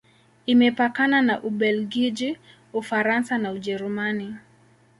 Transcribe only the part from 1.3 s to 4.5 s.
Ubelgiji, Ufaransa na Ujerumani.